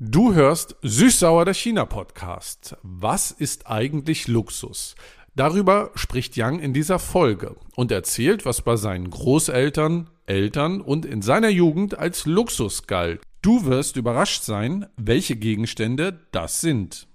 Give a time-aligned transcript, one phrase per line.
[0.00, 2.76] Du hörst Süßsauer der China Podcast.
[2.82, 4.94] Was ist eigentlich Luxus?
[5.34, 11.22] Darüber spricht Yang in dieser Folge und erzählt, was bei seinen Großeltern, Eltern und in
[11.22, 13.22] seiner Jugend als Luxus galt.
[13.42, 17.06] Du wirst überrascht sein, welche Gegenstände das sind.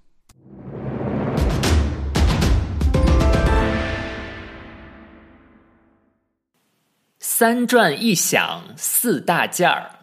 [7.42, 9.95] 三转一响四大件儿。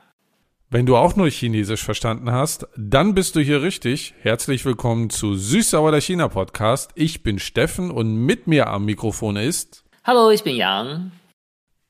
[0.72, 4.14] Wenn du auch nur Chinesisch verstanden hast, dann bist du hier richtig.
[4.20, 6.90] Herzlich willkommen zu Süßsauer der China Podcast.
[6.94, 9.85] Ich bin Steffen und mit mir am Mikrofon ist.
[10.04, 11.12] Hallo, ich bin Yang.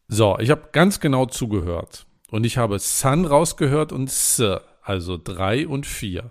[0.07, 4.43] So, ich habe ganz genau zugehört und ich habe San rausgehört und S,
[4.83, 6.31] also drei und vier.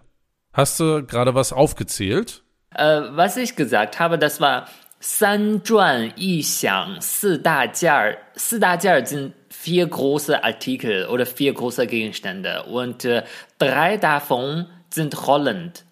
[0.53, 2.43] Hast du gerade was aufgezählt?
[2.73, 4.67] Äh, was ich gesagt habe, das war
[4.99, 8.17] 三转一响四大件儿。
[8.35, 13.22] 四大件儿 sind vier große Artikel oder vier große Gegenstände und äh,
[13.58, 15.84] drei davon sind rollend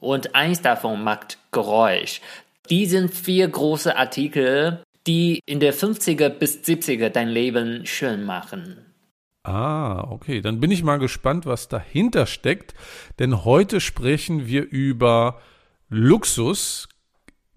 [0.00, 2.20] und eins davon macht Geräusch.
[2.70, 8.84] Die sind vier große Artikel, die in der 50er bis 70er dein Leben schön machen.
[9.42, 10.42] Ah, okay.
[10.42, 12.74] Dann bin ich mal gespannt, was dahinter steckt.
[13.18, 15.40] Denn heute sprechen wir über
[15.88, 16.88] Luxus,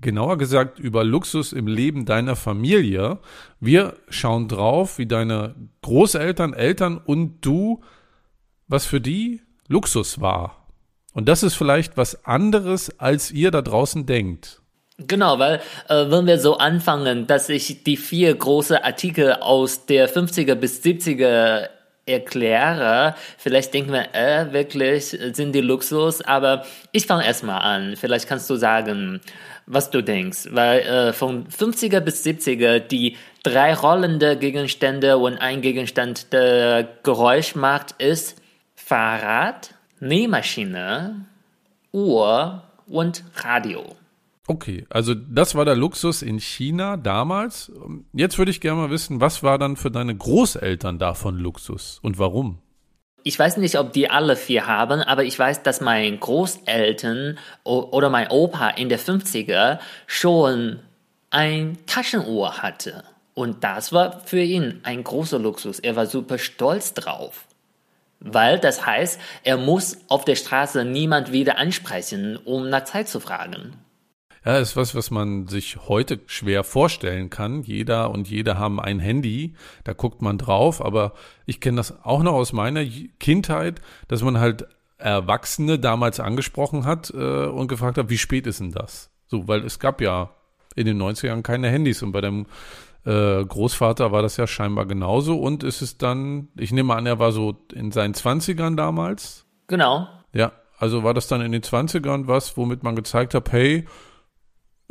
[0.02, 3.20] genauer gesagt über Luxus im Leben deiner Familie.
[3.60, 7.82] Wir schauen drauf, wie deine Großeltern, Eltern und du,
[8.68, 10.68] was für die Luxus war.
[11.14, 14.62] Und das ist vielleicht was anderes, als ihr da draußen denkt.
[15.08, 20.10] Genau, weil äh, wenn wir so anfangen, dass ich die vier große Artikel aus der
[20.10, 21.70] 50er bis 70er
[22.12, 27.96] erkläre, vielleicht denken wir, äh, wirklich sind die Luxus, aber ich fange erstmal an.
[27.96, 29.22] Vielleicht kannst du sagen,
[29.66, 35.62] was du denkst, weil äh, von 50er bis 70er die drei rollende Gegenstände und ein
[35.62, 38.42] Gegenstand, der Geräusch macht, ist
[38.76, 41.26] Fahrrad, Nähmaschine,
[41.92, 43.96] Uhr und Radio.
[44.52, 47.72] Okay, also das war der Luxus in China damals.
[48.12, 52.20] Jetzt würde ich gerne mal wissen, was war dann für deine Großeltern davon Luxus und
[52.20, 52.58] warum?
[53.24, 58.10] Ich weiß nicht, ob die alle vier haben, aber ich weiß, dass mein Großeltern oder
[58.10, 60.80] mein Opa in der 50er schon
[61.30, 63.06] ein Taschenuhr hatte.
[63.34, 65.80] Und das war für ihn ein großer Luxus.
[65.80, 67.48] Er war super stolz drauf.
[68.20, 73.22] Weil das heißt, er muss auf der Straße niemand wieder ansprechen, um nach Zeit zu
[73.22, 73.78] fragen.
[74.44, 77.62] Ja, ist was, was man sich heute schwer vorstellen kann.
[77.62, 79.54] Jeder und jede haben ein Handy,
[79.84, 81.14] da guckt man drauf, aber
[81.46, 82.84] ich kenne das auch noch aus meiner
[83.20, 84.66] Kindheit, dass man halt
[84.98, 89.12] Erwachsene damals angesprochen hat äh, und gefragt hat, wie spät ist denn das?
[89.28, 90.32] So, weil es gab ja
[90.76, 92.46] in den 90ern keine Handys und bei dem
[93.06, 97.20] äh, Großvater war das ja scheinbar genauso und es ist dann, ich nehme an, er
[97.20, 99.46] war so in seinen 20ern damals.
[99.68, 100.08] Genau.
[100.34, 103.86] Ja, also war das dann in den 20ern was, womit man gezeigt hat, hey,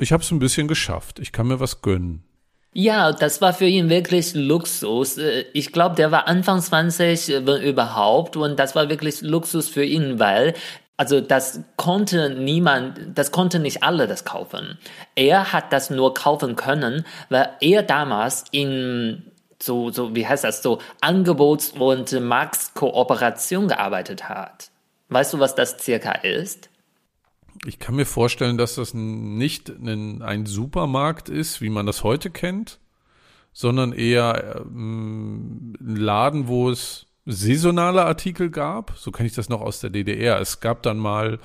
[0.01, 1.19] ich habe es ein bisschen geschafft.
[1.19, 2.25] Ich kann mir was gönnen.
[2.73, 5.19] Ja, das war für ihn wirklich Luxus.
[5.53, 10.21] Ich glaube, der war Anfang 20, wenn überhaupt, und das war wirklich Luxus für ihn,
[10.21, 10.55] weil
[10.97, 14.79] also das konnte niemand, das konnte nicht alle das kaufen.
[15.15, 19.33] Er hat das nur kaufen können, weil er damals in
[19.63, 24.71] so so wie heißt das so Angebots- und Marktkooperation gearbeitet hat.
[25.09, 26.69] Weißt du, was das circa ist?
[27.67, 32.31] Ich kann mir vorstellen, dass das nicht ein, ein Supermarkt ist, wie man das heute
[32.31, 32.81] kennt,
[33.53, 38.97] sondern eher ähm, ein Laden, wo es saisonale Artikel gab.
[38.97, 40.41] So kenne ich das noch aus der DDR.
[40.41, 41.39] Es gab dann mal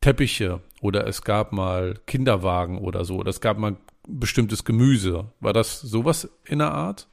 [0.00, 3.16] Teppiche oder es gab mal Kinderwagen oder so.
[3.16, 5.32] Oder es gab mal bestimmtes Gemüse.
[5.40, 7.08] War das sowas in der Art?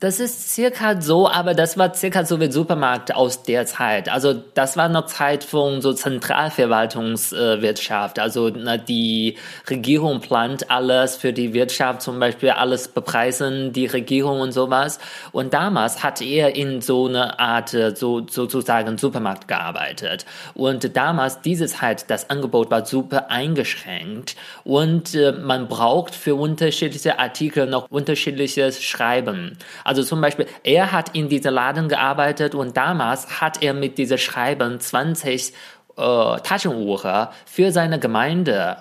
[0.00, 4.08] Das ist circa so, aber das war circa so wie Supermarkt aus der Zeit.
[4.08, 8.20] Also das war noch Zeit von so Zentralverwaltungswirtschaft.
[8.20, 9.36] Also na, die
[9.68, 15.00] Regierung plant alles für die Wirtschaft, zum Beispiel alles bepreisen, die Regierung und sowas.
[15.32, 20.26] Und damals hat er in so einer Art so sozusagen Supermarkt gearbeitet.
[20.54, 27.18] Und damals diese Zeit, das Angebot war super eingeschränkt und äh, man braucht für unterschiedliche
[27.18, 29.58] Artikel noch unterschiedliches Schreiben.
[29.88, 34.18] Also zum Beispiel, er hat in diesem Laden gearbeitet und damals hat er mit dieser
[34.18, 35.54] Schreiben 20
[35.96, 38.76] äh, Taschenuhren für seine Gemeinde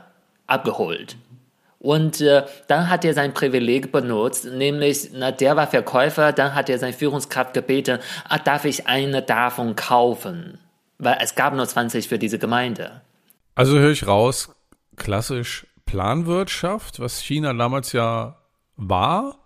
[0.48, 1.15] abgeholt.
[1.80, 6.69] Und äh, dann hat er sein Privileg benutzt, nämlich, na, der war Verkäufer, dann hat
[6.69, 10.59] er seine Führungskraft gebeten, ah, darf ich eine davon kaufen?
[10.98, 13.00] Weil es gab nur 20 für diese Gemeinde.
[13.56, 14.54] Also höre ich raus,
[14.98, 18.36] klassisch Planwirtschaft, was China damals ja
[18.75, 19.38] war,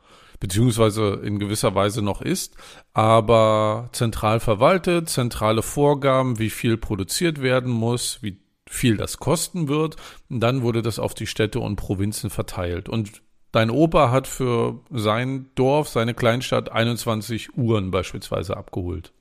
[0.41, 2.55] beziehungsweise in gewisser Weise noch ist,
[2.93, 9.95] aber zentral verwaltet, zentrale Vorgaben, wie viel produziert werden muss, wie viel das kosten wird.
[10.29, 12.89] Und dann wurde das auf die Städte und Provinzen verteilt.
[12.89, 13.21] Und
[13.51, 19.13] dein Opa hat für sein Dorf, seine Kleinstadt 21 Uhren beispielsweise abgeholt.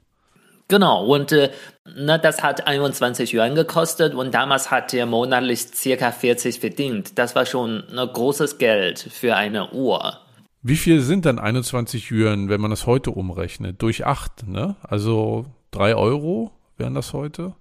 [0.68, 1.50] Genau, und äh,
[1.84, 7.18] na, das hat 21 Yuan gekostet und damals hat er monatlich circa 40 verdient.
[7.18, 10.20] Das war schon ein großes Geld für eine Uhr.
[10.62, 13.80] Wie viel sind dann 21 Yuan, wenn man das heute umrechnet?
[13.80, 14.76] Durch 8, ne?
[14.82, 17.54] Also 3 Euro wären das heute?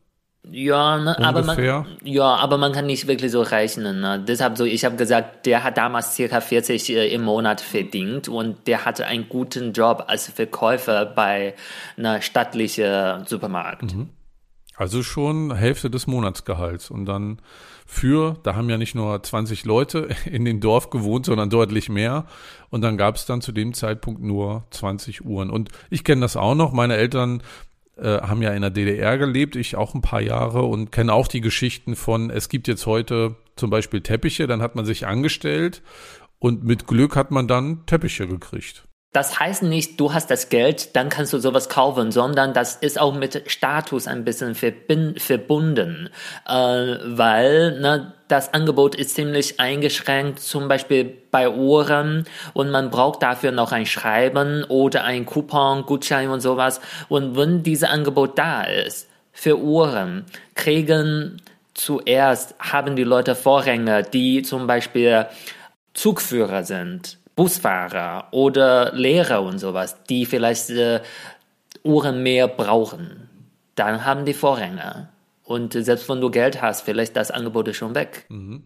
[0.44, 4.00] Ja, ne, aber man, ja, aber man kann nicht wirklich so rechnen.
[4.00, 4.24] Ne?
[4.26, 8.66] Deshalb so, ich habe gesagt, der hat damals circa 40 äh, im Monat verdient und
[8.66, 11.56] der hatte einen guten Job als Verkäufer bei
[11.98, 13.94] einer stattlichen Supermarkt.
[13.96, 14.10] Mhm.
[14.76, 17.42] Also schon Hälfte des Monatsgehalts und dann
[17.92, 22.28] für, da haben ja nicht nur 20 Leute in dem Dorf gewohnt, sondern deutlich mehr.
[22.70, 25.50] Und dann gab es dann zu dem Zeitpunkt nur 20 Uhren.
[25.50, 26.72] Und ich kenne das auch noch.
[26.72, 27.42] Meine Eltern
[27.98, 31.28] äh, haben ja in der DDR gelebt, ich auch ein paar Jahre und kenne auch
[31.28, 35.82] die Geschichten von, es gibt jetzt heute zum Beispiel Teppiche, dann hat man sich angestellt
[36.38, 38.88] und mit Glück hat man dann Teppiche gekriegt.
[39.12, 43.02] Das heißt nicht, du hast das Geld, dann kannst du sowas kaufen, sondern das ist
[43.02, 46.12] auch mit Status ein bisschen verbunden,
[46.48, 53.24] äh, weil ne, das Angebot ist ziemlich eingeschränkt, zum Beispiel bei Uhren und man braucht
[53.24, 56.80] dafür noch ein Schreiben oder ein Coupon, Gutschein und sowas.
[57.08, 61.42] Und wenn dieses Angebot da ist für Uhren, kriegen
[61.74, 65.26] zuerst haben die Leute Vorränge, die zum Beispiel
[65.96, 71.00] Zugführer sind Busfahrer oder Lehrer und sowas, die vielleicht äh,
[71.84, 73.30] Uhren mehr brauchen,
[73.76, 75.08] dann haben die Vorränge.
[75.46, 78.26] Und selbst wenn du Geld hast, vielleicht das Angebot ist schon weg.
[78.28, 78.64] Mhm.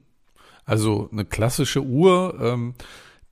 [0.66, 2.74] Also eine klassische Uhr, ähm,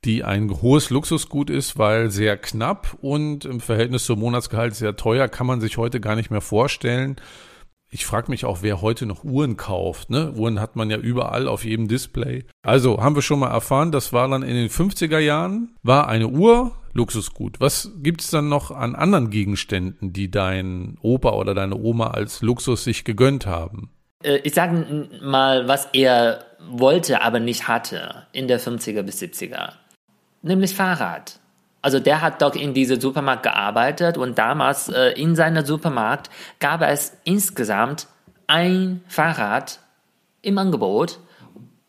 [0.06, 5.28] die ein hohes Luxusgut ist, weil sehr knapp und im Verhältnis zum Monatsgehalt sehr teuer,
[5.28, 7.16] kann man sich heute gar nicht mehr vorstellen
[7.94, 10.10] ich frage mich auch, wer heute noch Uhren kauft.
[10.10, 10.32] Ne?
[10.32, 12.46] Uhren hat man ja überall auf jedem Display.
[12.64, 16.30] Also haben wir schon mal erfahren, das war dann in den 50er Jahren, war eine
[16.30, 17.60] Uhr Luxusgut.
[17.60, 22.86] Was gibt's dann noch an anderen Gegenständen, die dein Opa oder deine Oma als Luxus
[22.86, 23.92] sich gegönnt haben?
[24.24, 29.74] Äh, ich sage mal, was er wollte, aber nicht hatte in der 50er bis 70er.
[30.42, 31.41] Nämlich Fahrrad.
[31.81, 36.30] Also der hat doch in diesem Supermarkt gearbeitet und damals äh, in seinem Supermarkt
[36.60, 38.07] gab es insgesamt
[38.48, 39.80] ein Fahrrad
[40.42, 41.19] im Angebot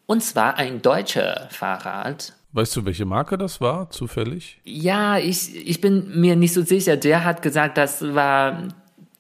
[0.06, 2.34] und zwar ein deutscher Fahrrad.
[2.52, 4.60] Weißt du, welche Marke das war, zufällig?
[4.64, 6.98] Ja, ich, ich bin mir nicht so sicher.
[6.98, 8.68] Der hat gesagt, das war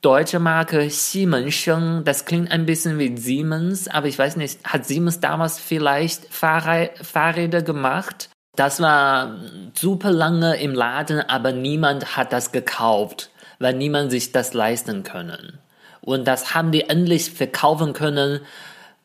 [0.02, 1.64] deutsche Marke Siemens.
[2.04, 7.62] Das klingt ein bisschen wie Siemens, aber ich weiß nicht, hat Siemens damals vielleicht Fahrräder
[7.62, 8.28] gemacht?
[8.54, 9.36] Das war
[9.74, 15.58] super lange im Laden, aber niemand hat das gekauft, weil niemand sich das leisten können.
[16.02, 18.40] Und das haben die endlich verkaufen können,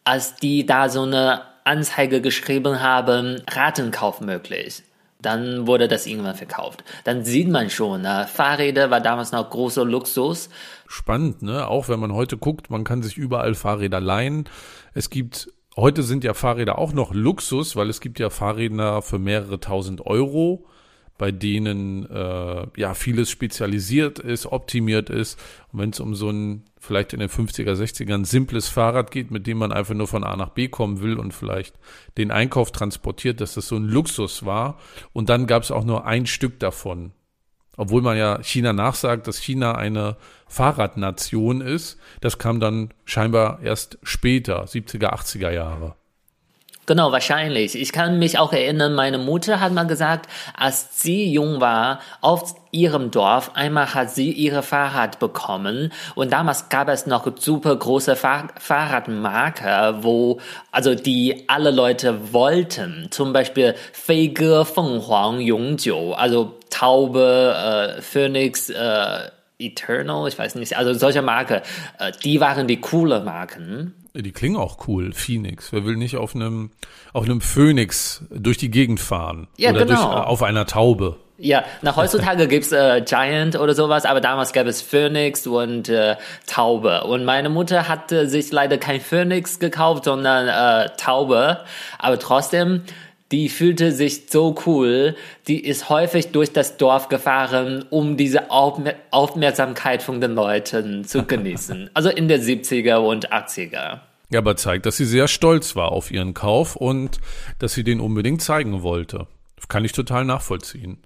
[0.03, 4.83] als die da so eine Anzeige geschrieben haben, Ratenkauf möglich.
[5.21, 6.83] Dann wurde das irgendwann verkauft.
[7.03, 8.27] Dann sieht man schon, ne?
[8.31, 10.49] Fahrräder war damals noch großer Luxus.
[10.87, 11.67] Spannend, ne?
[11.67, 14.45] Auch wenn man heute guckt, man kann sich überall Fahrräder leihen.
[14.93, 19.19] Es gibt Heute sind ja Fahrräder auch noch Luxus, weil es gibt ja Fahrräder für
[19.19, 20.65] mehrere tausend Euro,
[21.19, 25.39] bei denen äh, ja vieles spezialisiert ist, optimiert ist.
[25.71, 29.45] Und wenn es um so ein vielleicht in den 50er, 60ern simples Fahrrad geht, mit
[29.45, 31.75] dem man einfach nur von A nach B kommen will und vielleicht
[32.17, 34.79] den Einkauf transportiert, dass das so ein Luxus war.
[35.13, 37.11] Und dann gab es auch nur ein Stück davon.
[37.77, 40.17] Obwohl man ja China nachsagt, dass China eine
[40.47, 41.99] Fahrradnation ist.
[42.21, 45.95] Das kam dann scheinbar erst später, 70er, 80er Jahre.
[46.87, 47.75] Genau, wahrscheinlich.
[47.75, 52.55] Ich kann mich auch erinnern, meine Mutter hat mal gesagt, als sie jung war, auf
[52.71, 58.15] ihrem Dorf, einmal hat sie ihre Fahrrad bekommen und damals gab es noch super große
[58.15, 60.39] Fahr Fahrradmarke, wo,
[60.71, 63.07] also die alle Leute wollten.
[63.11, 69.29] Zum Beispiel Feiger, Fenghuang, Yongjiu, also Taube, äh, Phoenix, äh,
[69.59, 71.63] Eternal, ich weiß nicht, also solche Marke,
[71.99, 73.93] äh, die waren die coole Marken.
[74.19, 75.71] Die klingen auch cool, Phoenix.
[75.71, 76.71] Wer will nicht auf einem,
[77.13, 79.47] auf einem Phoenix durch die Gegend fahren?
[79.57, 80.11] Ja, oder genau.
[80.11, 81.17] Durch, äh, auf einer Taube.
[81.37, 86.15] Ja, nach heutzutage gibt's äh, Giant oder sowas, aber damals gab es Phoenix und äh,
[86.47, 87.03] Taube.
[87.03, 91.59] Und meine Mutter hatte sich leider kein Phoenix gekauft, sondern äh, Taube.
[91.99, 92.81] Aber trotzdem,
[93.31, 95.15] die fühlte sich so cool,
[95.47, 101.89] die ist häufig durch das Dorf gefahren, um diese Aufmerksamkeit von den Leuten zu genießen.
[101.93, 103.99] also in der 70er und 80er.
[104.29, 107.19] Ja, aber zeigt, dass sie sehr stolz war auf ihren Kauf und
[107.59, 109.27] dass sie den unbedingt zeigen wollte.
[109.69, 110.97] Kann ich total nachvollziehen.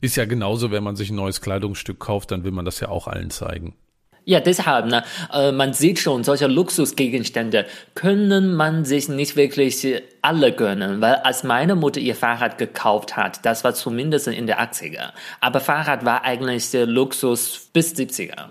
[0.00, 2.88] Ist ja genauso, wenn man sich ein neues Kleidungsstück kauft, dann will man das ja
[2.88, 3.74] auch allen zeigen.
[4.28, 7.64] Ja, deshalb, ne, äh, man sieht schon, solche Luxusgegenstände
[7.94, 13.46] können man sich nicht wirklich alle gönnen, weil als meine Mutter ihr Fahrrad gekauft hat,
[13.46, 18.48] das war zumindest in der 80er, aber Fahrrad war eigentlich Luxus bis 70er.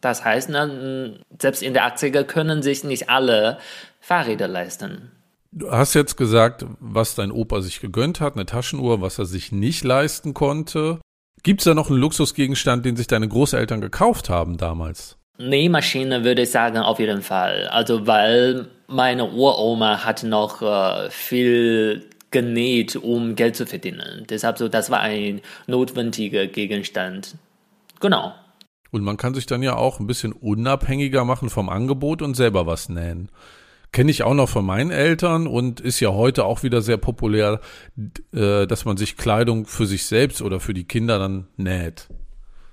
[0.00, 3.58] Das heißt, ne, selbst in der 80er können sich nicht alle
[4.00, 5.12] Fahrräder leisten.
[5.52, 9.52] Du hast jetzt gesagt, was dein Opa sich gegönnt hat, eine Taschenuhr, was er sich
[9.52, 10.98] nicht leisten konnte.
[11.42, 15.16] Gibt es da noch einen Luxusgegenstand, den sich deine Großeltern gekauft haben damals?
[15.38, 17.66] Nähmaschine würde ich sagen, auf jeden Fall.
[17.68, 24.24] Also, weil meine Uroma hat noch äh, viel genäht, um Geld zu verdienen.
[24.28, 27.34] Deshalb so, das war ein notwendiger Gegenstand.
[27.98, 28.34] Genau.
[28.92, 32.66] Und man kann sich dann ja auch ein bisschen unabhängiger machen vom Angebot und selber
[32.66, 33.30] was nähen
[33.92, 37.60] kenne ich auch noch von meinen Eltern und ist ja heute auch wieder sehr populär,
[38.32, 42.08] äh, dass man sich Kleidung für sich selbst oder für die Kinder dann näht.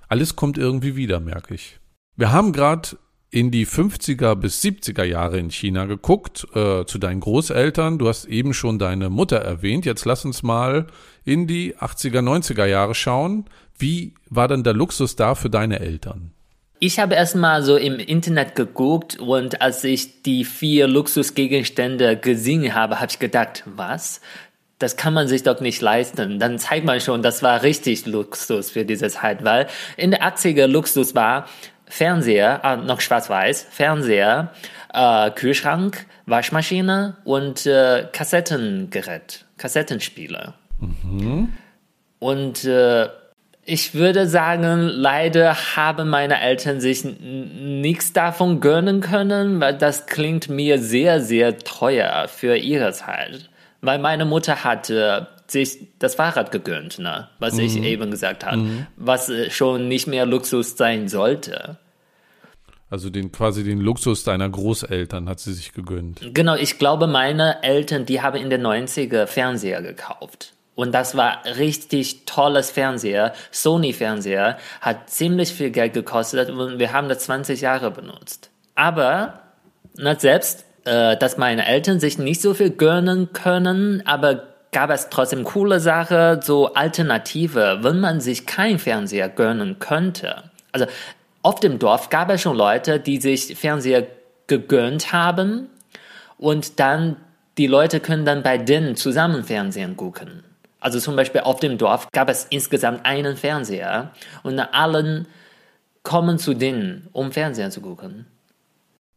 [0.08, 1.78] Alles kommt irgendwie wieder, merke ich.
[2.16, 2.96] Wir haben gerade
[3.30, 7.98] in die 50er bis 70er Jahre in China geguckt, äh, zu deinen Großeltern.
[7.98, 9.84] Du hast eben schon deine Mutter erwähnt.
[9.84, 10.88] Jetzt lass uns mal
[11.24, 13.44] in die 80er, 90er Jahre schauen.
[13.78, 16.32] Wie war denn der Luxus da für deine Eltern?
[16.82, 23.00] Ich habe erstmal so im Internet geguckt und als ich die vier Luxusgegenstände gesehen habe,
[23.00, 24.22] habe ich gedacht, was?
[24.78, 26.38] Das kann man sich doch nicht leisten.
[26.38, 29.66] Dann zeigt man schon, das war richtig Luxus für diese Zeit, weil
[29.98, 31.46] in der 80er Luxus war
[31.84, 34.54] Fernseher, äh, noch schwarz-weiß, Fernseher,
[34.94, 40.54] äh, Kühlschrank, Waschmaschine und äh, Kassettengerät, Kassettenspieler.
[40.78, 41.52] Mhm.
[42.20, 43.08] Und äh,
[43.70, 50.48] ich würde sagen, leider haben meine Eltern sich nichts davon gönnen können, weil das klingt
[50.48, 53.48] mir sehr, sehr teuer für ihre Zeit.
[53.80, 57.28] Weil meine Mutter hatte sich das Fahrrad gegönnt, ne?
[57.38, 57.60] was mhm.
[57.60, 58.86] ich eben gesagt habe, mhm.
[58.96, 61.78] was äh, schon nicht mehr Luxus sein sollte.
[62.88, 66.20] Also den quasi den Luxus deiner Großeltern hat sie sich gegönnt.
[66.34, 70.54] Genau, ich glaube, meine Eltern, die haben in den 90er Fernseher gekauft.
[70.80, 73.34] Und das war richtig tolles Fernseher.
[73.50, 78.48] Sony Fernseher hat ziemlich viel Geld gekostet und wir haben das 20 Jahre benutzt.
[78.76, 79.40] Aber
[79.94, 85.10] na, selbst, äh, dass meine Eltern sich nicht so viel gönnen können, aber gab es
[85.10, 90.44] trotzdem coole Sache, so Alternative, wenn man sich kein Fernseher gönnen könnte.
[90.72, 90.86] Also
[91.42, 94.06] auf dem Dorf gab es schon Leute, die sich Fernseher
[94.46, 95.68] gegönnt haben
[96.38, 97.16] und dann
[97.58, 100.44] die Leute können dann bei denen zusammen Fernsehen gucken.
[100.80, 105.28] Also zum Beispiel auf dem Dorf gab es insgesamt einen Fernseher und allen
[106.02, 108.26] kommen zu denen, um Fernseher zu gucken.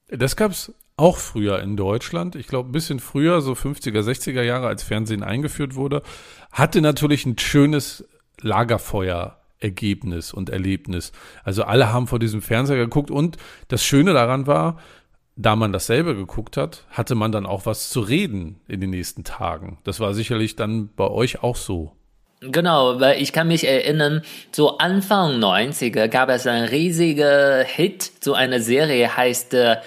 [0.10, 2.36] Das gab es auch früher in Deutschland.
[2.36, 6.04] Ich glaube, ein bisschen früher, so 50er, 60er Jahre, als Fernsehen eingeführt wurde,
[6.52, 8.08] hatte natürlich ein schönes
[8.42, 11.14] Lagerfeuer-Ergebnis und Erlebnis.
[11.44, 13.38] Also alle haben vor diesem Fernseher geguckt und
[13.70, 14.78] das Schöne daran war,
[15.36, 19.24] da man dasselbe geguckt hat, hatte man dann auch was zu reden in den nächsten
[19.24, 19.80] Tagen.
[19.84, 21.94] Das war sicherlich dann bei euch auch so.
[22.42, 24.22] Genau, weil ich kann mich erinnern,
[24.52, 29.78] so Anfang 90er gab es einen riesigen Hit, so eine Serie heißt äh,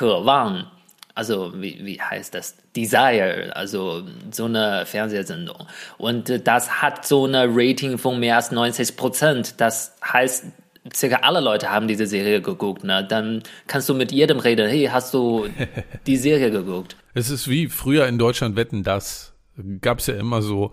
[0.00, 0.66] Wang.
[1.14, 2.56] Also wie, wie heißt das?
[2.74, 5.66] Desire, also so eine Fernsehsendung.
[5.98, 9.60] Und äh, das hat so eine Rating von mehr als 90 Prozent.
[9.60, 10.46] Das heißt,
[10.94, 13.06] circa alle Leute haben diese Serie geguckt, ne?
[13.06, 15.46] Dann kannst du mit jedem reden, hey, hast du
[16.06, 16.96] die Serie geguckt?
[17.14, 19.34] Es ist wie früher in Deutschland Wetten, das
[19.80, 20.72] gab es ja immer so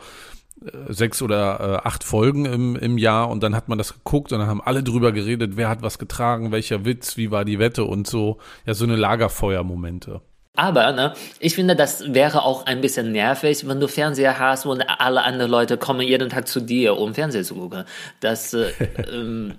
[0.66, 4.32] äh, sechs oder äh, acht Folgen im, im Jahr und dann hat man das geguckt
[4.32, 7.60] und dann haben alle drüber geredet, wer hat was getragen, welcher Witz, wie war die
[7.60, 8.38] Wette und so.
[8.66, 10.22] Ja, so eine Lagerfeuermomente.
[10.56, 14.82] Aber ne, ich finde, das wäre auch ein bisschen nervig, wenn du Fernseher hast und
[14.82, 17.86] alle anderen Leute kommen jeden Tag zu dir, um Fernseher zu gucken.
[18.20, 18.72] Das äh,
[19.13, 19.54] ähm,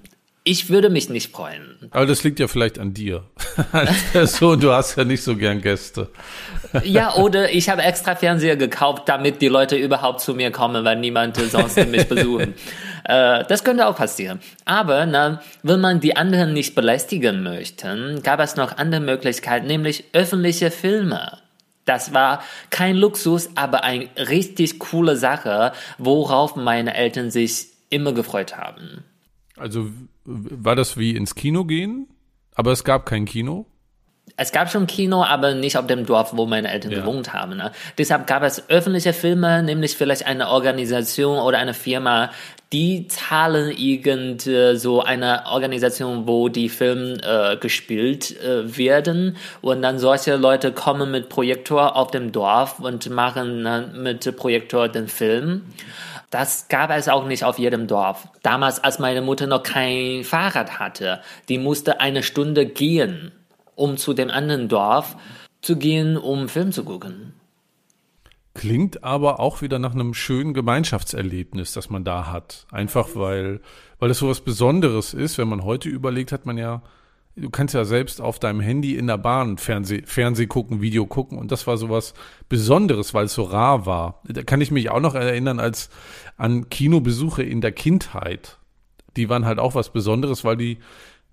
[0.51, 1.77] ich würde mich nicht freuen.
[1.93, 3.23] Aber das liegt ja vielleicht an dir.
[4.25, 6.09] so, du hast ja nicht so gern Gäste.
[6.83, 10.99] ja, oder ich habe extra Fernseher gekauft, damit die Leute überhaupt zu mir kommen, weil
[10.99, 12.55] niemand sonst mich besuchen.
[13.03, 14.41] Äh, das könnte auch passieren.
[14.67, 20.05] Aber na, wenn man die anderen nicht belästigen möchte, gab es noch andere Möglichkeiten, nämlich
[20.13, 21.39] öffentliche Filme.
[21.87, 28.59] Das war kein Luxus, aber eine richtig coole Sache, worauf meine Eltern sich immer gefreut
[28.59, 29.03] haben.
[29.57, 29.91] Also
[30.25, 32.09] war das wie ins Kino gehen?
[32.55, 33.67] Aber es gab kein Kino?
[34.37, 37.01] Es gab schon Kino, aber nicht auf dem Dorf, wo meine Eltern ja.
[37.01, 37.57] gewohnt haben.
[37.57, 37.73] Ne?
[37.99, 42.31] Deshalb gab es öffentliche Filme, nämlich vielleicht eine Organisation oder eine Firma,
[42.73, 49.83] die zahlen irgend äh, so eine Organisation, wo die Filme äh, gespielt äh, werden und
[49.83, 55.09] dann solche Leute kommen mit Projektor auf dem Dorf und machen äh, mit Projektor den
[55.09, 55.63] Film.
[56.31, 58.29] Das gab es auch nicht auf jedem Dorf.
[58.43, 63.33] Damals, als meine Mutter noch kein Fahrrad hatte, die musste eine Stunde gehen,
[63.75, 65.17] um zu dem anderen Dorf
[65.61, 67.35] zu gehen, um Film zu gucken.
[68.55, 72.67] Klingt aber auch wieder nach einem schönen Gemeinschaftserlebnis, das man da hat.
[72.71, 73.61] Einfach weil,
[73.99, 75.39] weil es so was Besonderes ist.
[75.39, 76.83] Wenn man heute überlegt, hat man ja,
[77.41, 81.39] du kannst ja selbst auf deinem Handy in der Bahn Fernseh, Fernseh gucken, Video gucken.
[81.39, 82.15] Und das war so was
[82.49, 84.21] Besonderes, weil es so rar war.
[84.25, 85.91] Da kann ich mich auch noch erinnern als
[86.37, 88.59] an Kinobesuche in der Kindheit.
[89.17, 90.79] Die waren halt auch was Besonderes, weil die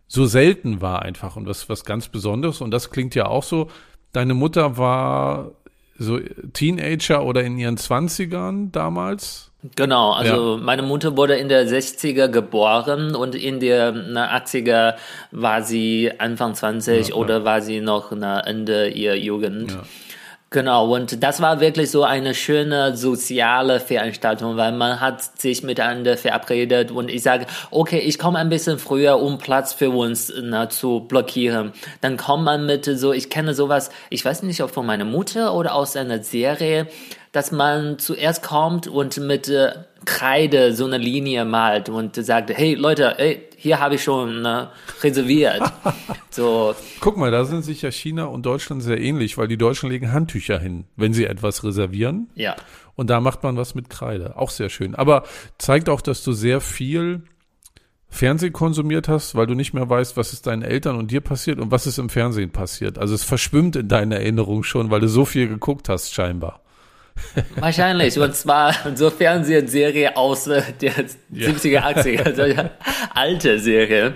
[0.08, 2.62] so selten war einfach und was, was ganz Besonderes.
[2.62, 3.70] Und das klingt ja auch so.
[4.14, 5.52] Deine Mutter war
[5.98, 6.20] so
[6.54, 9.52] Teenager oder in ihren Zwanzigern damals?
[9.76, 10.64] Genau, also ja.
[10.64, 14.96] meine Mutter wurde in der 60er geboren und in der 80er
[15.32, 19.76] war sie Anfang 20 ja, oder war sie noch Ende ihrer Jugend.
[20.58, 26.18] Genau, und das war wirklich so eine schöne soziale Veranstaltung, weil man hat sich miteinander
[26.18, 30.68] verabredet und ich sage, okay, ich komme ein bisschen früher, um Platz für uns na,
[30.68, 31.74] zu blockieren.
[32.02, 35.54] Dann kommt man mit so, ich kenne sowas, ich weiß nicht, ob von meiner Mutter
[35.54, 36.88] oder aus einer Serie,
[37.34, 39.74] dass man zuerst kommt und mit äh,
[40.06, 44.70] Kreide so eine Linie malt und sagt, hey Leute, hey, hier habe ich schon ne,
[45.02, 45.62] reserviert.
[46.30, 46.74] so.
[47.02, 50.14] Guck mal, da sind sich ja China und Deutschland sehr ähnlich, weil die Deutschen legen
[50.14, 52.30] Handtücher hin, wenn sie etwas reservieren.
[52.36, 52.56] Ja.
[52.96, 54.38] Und da macht man was mit Kreide.
[54.38, 54.96] Auch sehr schön.
[54.96, 55.24] Aber
[55.58, 57.24] zeigt auch, dass du sehr viel
[58.10, 61.60] Fernsehen konsumiert hast, weil du nicht mehr weißt, was ist deinen Eltern und dir passiert
[61.60, 62.98] und was ist im Fernsehen passiert.
[62.98, 66.62] Also es verschwimmt in deiner Erinnerung schon, weil du so viel geguckt hast, scheinbar.
[67.56, 68.18] Wahrscheinlich.
[68.20, 70.94] Und zwar so Fernsehserie aus äh, der
[71.32, 71.50] ja.
[71.50, 72.70] 70er, 80er, also
[73.14, 74.14] alte Serie.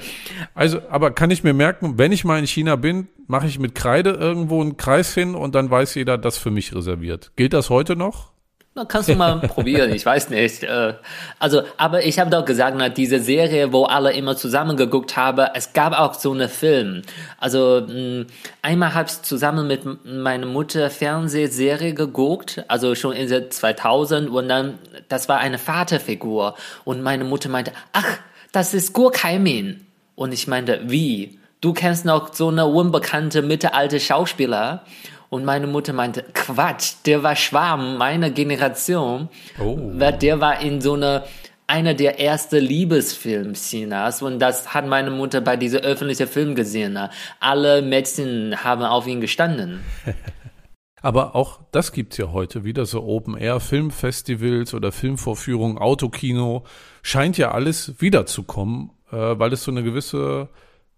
[0.54, 3.76] Also, aber kann ich mir merken, wenn ich mal in China bin, mache ich mit
[3.76, 7.32] Kreide irgendwo einen Kreis hin und dann weiß jeder, das für mich reserviert.
[7.36, 8.32] Gilt das heute noch?
[8.74, 10.64] Na, kannst du mal probieren, ich weiß nicht.
[10.64, 10.94] Äh,
[11.40, 15.46] also, aber ich habe doch gesagt, na, diese Serie, wo alle immer zusammen geguckt haben,
[15.54, 17.02] es gab auch so eine Film.
[17.38, 18.28] Also mm,
[18.62, 24.48] einmal habe ich zusammen mit meiner Mutter Fernsehserie geguckt, also schon in den 2000 und
[24.48, 24.80] dann,
[25.10, 26.56] das war eine Vaterfigur
[26.86, 28.20] und meine Mutter meinte, ach,
[28.54, 29.86] das ist Guo Kaimin.
[30.16, 31.40] Und ich meinte, wie?
[31.62, 34.84] Du kennst noch so eine unbekannte mittelalte Schauspieler?
[35.32, 39.30] Und meine Mutter meinte, Quatsch, der war Schwarm meiner Generation.
[39.64, 39.78] Oh.
[39.96, 41.24] Der war in so einer
[41.68, 47.00] einer der ersten Liebesfilms Chinas und das hat meine Mutter bei dieser öffentlichen Film gesehen.
[47.40, 49.80] Alle Mädchen haben auf ihn gestanden.
[51.02, 56.66] Aber auch das gibt's ja heute wieder, so Open-Air-Filmfestivals oder Filmvorführungen, Autokino,
[57.04, 60.50] scheint ja alles wiederzukommen, äh, weil es so eine gewisse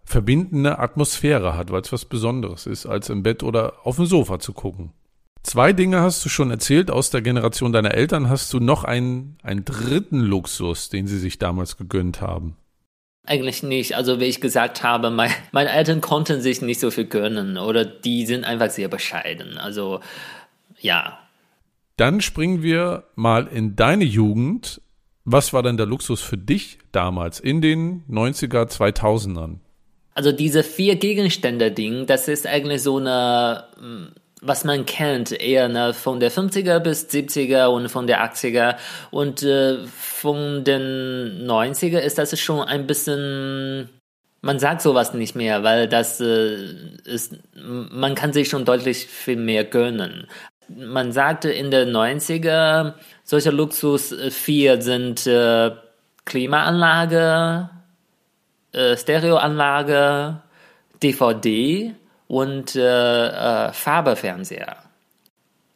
[0.06, 4.39] verbindende Atmosphäre hat, weil es was Besonderes ist, als im Bett oder auf dem Sofa
[4.39, 4.92] zu gucken.
[5.44, 8.30] Zwei Dinge hast du schon erzählt aus der Generation deiner Eltern.
[8.30, 12.56] Hast du noch einen, einen dritten Luxus, den sie sich damals gegönnt haben?
[13.26, 13.96] Eigentlich nicht.
[13.96, 17.84] Also wie ich gesagt habe, mein, meine Eltern konnten sich nicht so viel gönnen oder
[17.86, 19.58] die sind einfach sehr bescheiden.
[19.58, 20.00] Also
[20.80, 21.20] ja.
[21.98, 24.82] Dann springen wir mal in deine Jugend.
[25.26, 29.60] Was war denn der Luxus für dich damals in den 90er, 2000ern?
[30.15, 35.93] Also diese vier Gegenstände-Ding, das ist eigentlich so eine, hm, was man kennt, eher ne,
[35.93, 38.76] von der 50er bis 70er und von der 80er.
[39.10, 43.89] Und äh, von den 90er ist das schon ein bisschen,
[44.41, 46.58] man sagt sowas nicht mehr, weil das äh,
[47.06, 50.28] ist, man kann sich schon deutlich viel mehr gönnen.
[50.69, 55.71] Man sagte in den 90er, solche Luxus 4 sind äh,
[56.26, 57.69] Klimaanlage,
[58.74, 60.42] äh, Stereoanlage,
[61.02, 61.96] DVD
[62.28, 64.78] und äh, äh, Farbefernseher.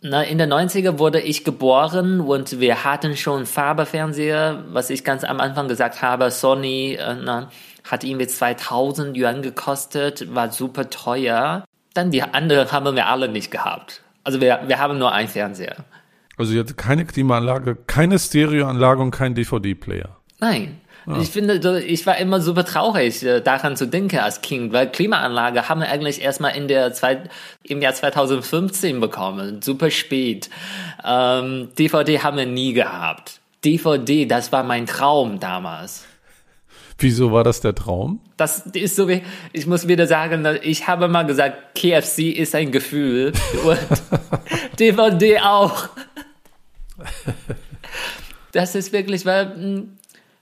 [0.01, 5.23] Na, in den 90er wurde ich geboren und wir hatten schon Farbefernseher, was ich ganz
[5.23, 7.49] am Anfang gesagt habe, Sony äh, na,
[7.83, 11.65] hat irgendwie 2000 Yuan gekostet, war super teuer.
[11.93, 14.01] Dann die anderen haben wir alle nicht gehabt.
[14.23, 15.77] Also wir, wir haben nur einen Fernseher.
[16.37, 20.15] Also ihr hattet keine Klimaanlage, keine Stereoanlage und keinen DVD-Player.
[20.39, 21.21] Nein, ja.
[21.21, 25.69] Ich finde, ich war immer super traurig, äh, daran zu denken als Kind, weil Klimaanlage
[25.69, 27.23] haben wir eigentlich erstmal in der zwei,
[27.63, 30.49] im Jahr 2015 bekommen, super spät.
[31.05, 33.39] Ähm, DVD haben wir nie gehabt.
[33.63, 36.05] DVD, das war mein Traum damals.
[36.99, 38.19] Wieso war das der Traum?
[38.37, 39.21] Das ist so wie,
[39.53, 45.89] ich muss wieder sagen, ich habe mal gesagt, KFC ist ein Gefühl und DVD auch.
[48.51, 49.96] Das ist wirklich, weil hm,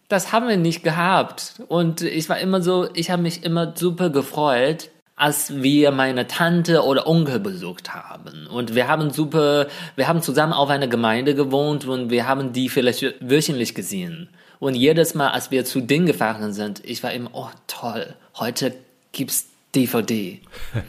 [0.07, 1.55] das haben wir nicht gehabt.
[1.67, 6.83] Und ich war immer so, ich habe mich immer super gefreut, als wir meine Tante
[6.83, 8.47] oder Onkel besucht haben.
[8.47, 12.69] Und wir haben super, wir haben zusammen auf einer Gemeinde gewohnt und wir haben die
[12.69, 14.29] vielleicht wöchentlich gesehen.
[14.59, 18.73] Und jedes Mal, als wir zu denen gefahren sind, ich war immer, oh toll, heute
[19.11, 20.41] gibt's DVD.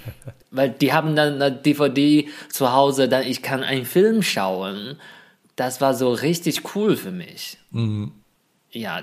[0.50, 4.96] Weil die haben dann eine DVD zu Hause, dann ich kann einen Film schauen.
[5.54, 7.58] Das war so richtig cool für mich.
[7.70, 8.12] Mhm.
[8.76, 9.02] Ja,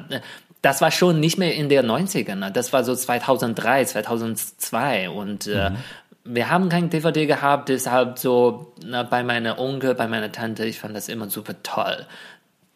[0.62, 2.52] das war schon nicht mehr in der 90er, ne?
[2.52, 5.78] das war so 2003, 2002 und äh, mhm.
[6.24, 10.80] wir haben kein DVD gehabt, deshalb so na, bei meiner Onkel, bei meiner Tante, ich
[10.80, 12.06] fand das immer super toll.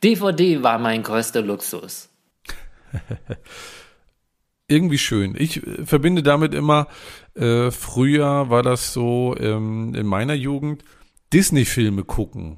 [0.03, 2.09] DVD war mein größter Luxus.
[4.67, 5.35] Irgendwie schön.
[5.37, 6.87] Ich äh, verbinde damit immer,
[7.35, 10.83] äh, früher war das so ähm, in meiner Jugend,
[11.31, 12.57] Disney-Filme gucken.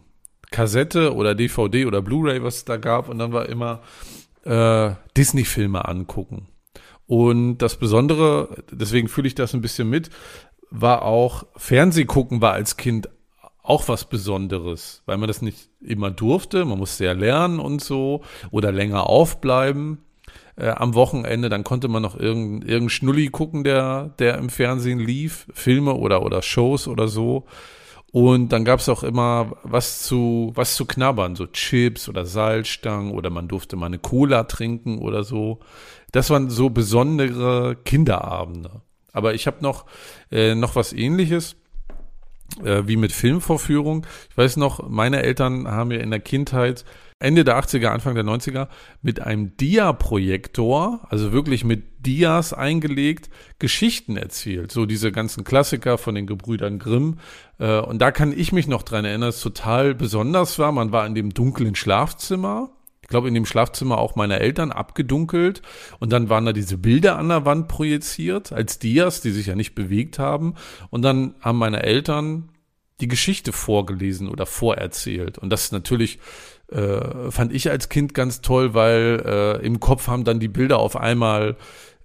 [0.49, 3.83] Kassette oder DVD oder Blu-ray, was es da gab, und dann war immer
[4.43, 6.47] äh, Disney-Filme angucken.
[7.07, 10.09] Und das Besondere, deswegen fühle ich das ein bisschen mit,
[10.69, 13.09] war auch Fernsehgucken war als Kind
[13.63, 16.65] auch was Besonderes, weil man das nicht immer durfte.
[16.65, 18.21] Man musste ja lernen und so
[18.51, 19.99] oder länger aufbleiben
[20.55, 21.49] äh, am Wochenende.
[21.49, 26.23] Dann konnte man noch irgendeinen irgendein Schnulli gucken, der, der im Fernsehen lief, Filme oder,
[26.23, 27.45] oder Shows oder so.
[28.11, 33.11] Und dann gab es auch immer was zu, was zu knabbern, so Chips oder Salzstangen
[33.11, 35.59] oder man durfte mal eine Cola trinken oder so.
[36.11, 38.81] Das waren so besondere Kinderabende.
[39.13, 39.85] Aber ich habe noch,
[40.31, 41.55] äh, noch was ähnliches
[42.63, 44.05] äh, wie mit Filmvorführung.
[44.29, 46.85] Ich weiß noch, meine Eltern haben mir in der Kindheit
[47.21, 48.69] Ende der 80er, Anfang der 90er
[49.01, 53.29] mit einem Dia-Projektor, also wirklich mit Dias eingelegt,
[53.59, 54.71] Geschichten erzählt.
[54.71, 57.19] So diese ganzen Klassiker von den Gebrüdern Grimm.
[57.59, 60.71] Äh, und da kann ich mich noch dran erinnern, dass es total besonders war.
[60.71, 62.69] Man war in dem dunklen Schlafzimmer.
[63.01, 65.61] Ich glaube, in dem Schlafzimmer auch meiner Eltern abgedunkelt.
[65.99, 69.55] Und dann waren da diese Bilder an der Wand projiziert als Dias, die sich ja
[69.55, 70.55] nicht bewegt haben.
[70.89, 72.49] Und dann haben meine Eltern
[73.01, 75.37] die Geschichte vorgelesen oder vorerzählt.
[75.37, 76.19] Und das ist natürlich
[76.71, 80.79] äh, fand ich als Kind ganz toll, weil äh, im Kopf haben dann die Bilder
[80.79, 81.55] auf einmal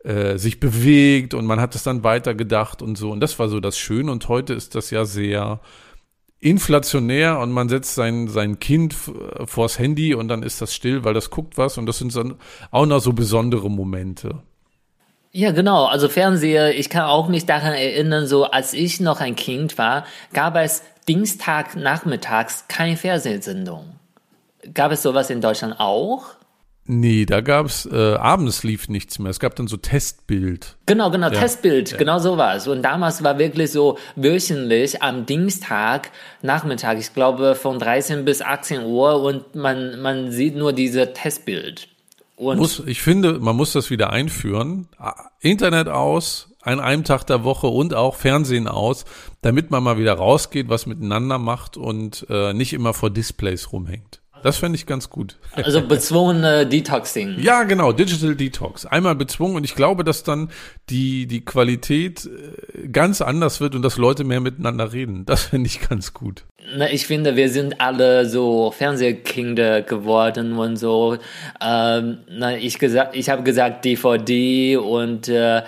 [0.05, 3.11] äh, sich bewegt und man hat es dann weitergedacht und so.
[3.11, 4.12] Und das war so das Schöne.
[4.12, 5.61] Und heute ist das ja sehr
[6.40, 8.94] inflationär und man setzt sein, sein Kind
[9.46, 11.79] vors Handy und dann ist das still, weil das guckt was.
[11.79, 12.35] Und das sind dann
[12.70, 14.42] auch noch so besondere Momente.
[15.33, 15.87] Ja, genau.
[15.87, 20.05] Also Fernseher, ich kann auch mich daran erinnern, so als ich noch ein Kind war,
[20.33, 23.94] gab es Dienstag nachmittags keine Fernsehsendung.
[24.72, 26.37] Gab es sowas in Deutschland auch?
[26.87, 29.31] Nee, da gab's äh, abends lief nichts mehr.
[29.31, 30.77] Es gab dann so Testbild.
[30.85, 31.40] Genau, genau, ja.
[31.40, 31.96] Testbild, ja.
[31.96, 32.68] genau sowas.
[32.68, 36.11] Und damals war wirklich so wöchentlich am Dienstag
[36.42, 41.88] Nachmittag, ich glaube von 13 bis 18 Uhr und man, man sieht nur diese Testbild.
[42.37, 44.88] Und muss, ich finde, man muss das wieder einführen.
[45.40, 49.07] Internet aus, an einem Tag der Woche und auch Fernsehen aus,
[49.40, 54.20] damit man mal wieder rausgeht, was miteinander macht und äh, nicht immer vor Displays rumhängt.
[54.45, 55.39] Das fände ich ganz gut.
[55.53, 57.37] Also bezwungene Detoxing.
[57.45, 58.85] Ja, genau, Digital Detox.
[58.85, 60.51] Einmal bezwungen und ich glaube, dass dann
[60.91, 65.25] die, die Qualität äh, ganz anders wird und dass Leute mehr miteinander reden.
[65.25, 66.45] Das finde ich ganz gut.
[66.77, 71.17] Na, ich finde, wir sind alle so Fernsehkinder geworden und so.
[71.63, 75.63] Ähm, na, ich gesagt, ich habe gesagt DVD und äh,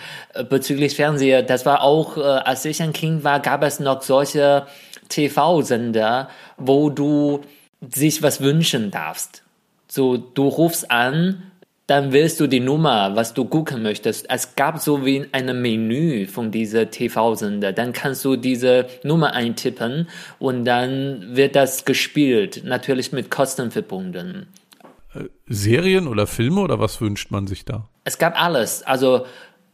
[0.51, 4.67] bezüglich Fernseher, das war auch, äh, als ich ein Kind war, gab es noch solche
[5.09, 7.41] TV-Sender, wo du
[7.81, 9.43] sich was wünschen darfst.
[9.89, 11.43] So, du rufst an,
[11.87, 14.29] dann wählst du die Nummer, was du gucken möchtest.
[14.29, 17.73] Es gab so wie ein Menü von dieser TV-Sender.
[17.73, 20.09] Dann kannst du diese Nummer eintippen
[20.41, 22.63] und dann wird das gespielt.
[22.65, 24.49] Natürlich mit Kosten verbunden.
[25.15, 27.89] Äh, Serien oder Filme oder was wünscht man sich da?
[28.03, 28.83] Es gab alles.
[28.83, 29.25] Also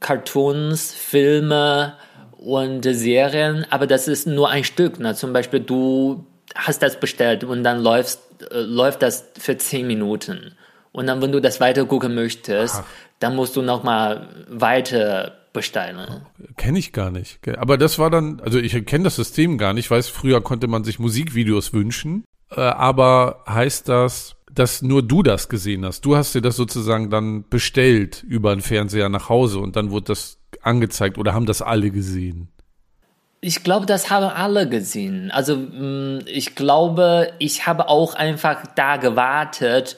[0.00, 1.94] Cartoons, Filme
[2.36, 4.98] und Serien, aber das ist nur ein Stück.
[4.98, 5.14] Ne?
[5.14, 10.54] Zum Beispiel du hast das bestellt und dann läufst, äh, läuft das für zehn Minuten.
[10.92, 12.84] Und dann, wenn du das weiter gucken möchtest, Ach.
[13.18, 16.22] dann musst du nochmal weiter bestellen.
[16.56, 17.40] Kenne ich gar nicht.
[17.58, 19.86] Aber das war dann, also ich kenne das System gar nicht.
[19.86, 22.24] Ich weiß, früher konnte man sich Musikvideos wünschen.
[22.50, 26.04] Äh, aber heißt das, dass nur du das gesehen hast?
[26.04, 30.06] Du hast dir das sozusagen dann bestellt über einen Fernseher nach Hause und dann wurde
[30.06, 32.48] das angezeigt oder haben das alle gesehen?
[33.44, 35.32] Ich glaube, das haben alle gesehen.
[35.32, 39.96] Also mm, ich glaube, ich habe auch einfach da gewartet,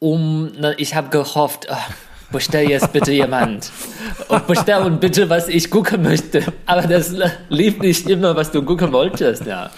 [0.00, 1.68] um, ich habe gehofft,
[2.30, 3.70] bestell jetzt bitte jemand.
[4.28, 6.42] Und bestell und bitte, was ich gucken möchte.
[6.66, 7.14] Aber das
[7.48, 9.70] lief nicht immer, was du gucken wolltest, ja.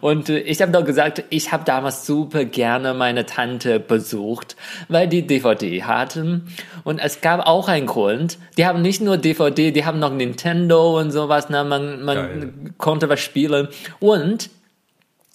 [0.00, 4.56] Und äh, ich habe doch gesagt, ich habe damals super gerne meine Tante besucht,
[4.88, 6.48] weil die DVD hatten.
[6.84, 8.36] Und es gab auch einen Grund.
[8.58, 11.46] Die haben nicht nur DVD, die haben noch Nintendo und sowas.
[11.48, 13.68] Na, man man konnte was spielen.
[14.00, 14.50] Und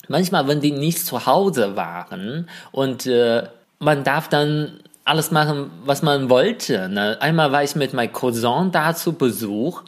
[0.09, 3.43] manchmal, wenn die nicht zu Hause waren und äh,
[3.79, 6.89] man darf dann alles machen, was man wollte.
[6.89, 7.17] Ne?
[7.21, 9.83] Einmal war ich mit meinem Cousin da zu Besuch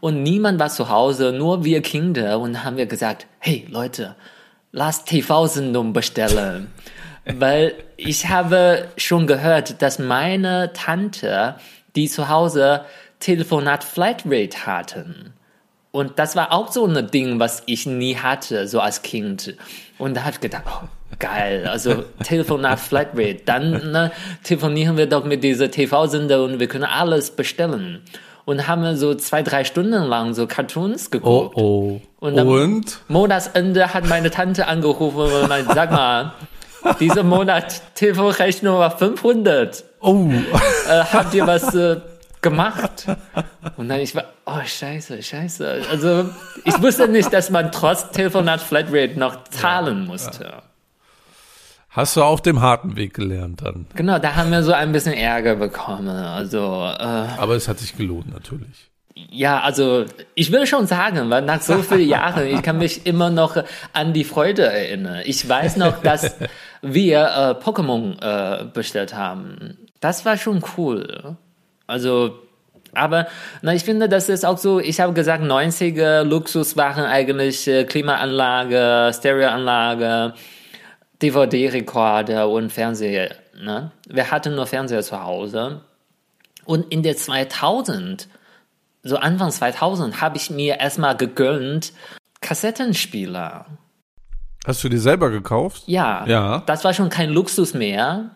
[0.00, 4.14] und niemand war zu Hause, nur wir Kinder und haben wir gesagt, hey Leute,
[4.70, 6.70] lass TV-Sendung bestellen.
[7.24, 11.56] Weil ich habe schon gehört, dass meine Tante,
[11.96, 12.82] die zu Hause
[13.20, 15.34] Telefonat Flatrate hatten.
[15.98, 19.56] Und das war auch so ein Ding, was ich nie hatte, so als Kind.
[19.98, 20.86] Und da habe ich gedacht, oh,
[21.18, 23.40] geil, also Telefonat Flatrate.
[23.44, 24.12] Dann ne,
[24.44, 28.00] telefonieren wir doch mit dieser TV-Sender und wir können alles bestellen
[28.44, 31.56] und haben so zwei, drei Stunden lang so Cartoons geguckt.
[31.56, 32.24] Oh, oh.
[32.24, 33.00] Und, und?
[33.08, 36.32] Monatsende hat meine Tante angerufen und meinte, sag mal,
[37.00, 39.82] dieser Monat TV-Rechnung war 500.
[40.00, 40.28] Oh.
[40.88, 41.96] Äh, habt ihr was äh,
[42.42, 43.06] gemacht?
[43.76, 45.82] Und dann ich war, oh scheiße, scheiße.
[45.90, 46.30] Also
[46.64, 50.44] ich wusste nicht, dass man trotz Telefonat Flatrate noch zahlen musste.
[50.44, 50.62] Ja.
[51.90, 53.86] Hast du auf dem harten Weg gelernt dann?
[53.94, 56.08] Genau, da haben wir so ein bisschen Ärger bekommen.
[56.08, 57.02] Also, äh,
[57.38, 58.88] Aber es hat sich gelohnt natürlich.
[59.30, 63.30] Ja, also ich will schon sagen, weil nach so vielen Jahren, ich kann mich immer
[63.30, 63.56] noch
[63.92, 65.22] an die Freude erinnern.
[65.24, 66.36] Ich weiß noch, dass
[66.82, 69.78] wir äh, Pokémon äh, bestellt haben.
[70.00, 71.36] Das war schon cool.
[71.88, 72.38] Also,
[72.94, 73.26] aber
[73.62, 77.84] na, ich finde, das ist auch so, ich habe gesagt, 90er Luxus waren eigentlich äh,
[77.84, 80.34] Klimaanlage, Stereoanlage.
[81.22, 83.34] DVD-Rekorder und Fernseher.
[83.60, 83.90] Ne?
[84.08, 85.80] Wir hatten nur Fernseher zu Hause.
[86.64, 88.28] Und in der 2000,
[89.02, 91.92] so Anfang 2000, habe ich mir erstmal gegönnt
[92.40, 93.66] Kassettenspieler.
[94.64, 95.82] Hast du die selber gekauft?
[95.86, 96.24] Ja.
[96.26, 96.62] Ja.
[96.66, 98.30] Das war schon kein Luxus mehr,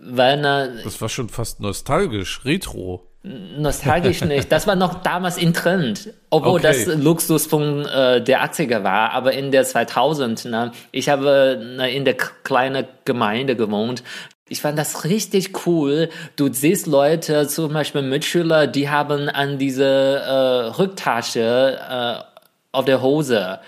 [0.00, 3.04] weil ne, Das war schon fast nostalgisch, retro.
[3.24, 4.50] Nostalgisch nicht.
[4.52, 6.84] Das war noch damals in Trend, obwohl okay.
[6.86, 9.10] das Luxus von äh, der 80er war.
[9.10, 14.02] Aber in der 2000, ne, ich habe ne, in der kleinen Gemeinde gewohnt.
[14.48, 16.08] Ich fand das richtig cool.
[16.36, 22.24] Du siehst Leute, zum Beispiel Mitschüler, die haben an diese äh, Rücktasche äh,
[22.72, 23.58] auf der Hose,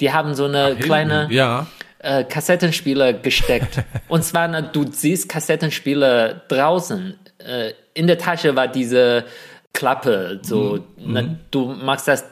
[0.00, 1.66] die haben so eine Ach, kleine ja.
[2.00, 3.84] Äh, Kassettenspieler gesteckt.
[4.08, 9.24] Und zwar, ne, du siehst Kassettenspieler draußen äh, in der Tasche war diese
[9.72, 11.12] Klappe, so, mhm.
[11.12, 12.24] na, du machst das